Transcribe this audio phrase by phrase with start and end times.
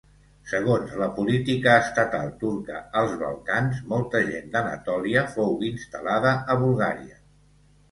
[0.51, 7.23] Segons la política estatal turca als Balcans, molta gent d'Anatòlia fou instal·lada a Bulgària.